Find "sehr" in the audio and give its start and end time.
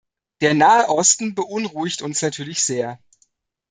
2.63-2.97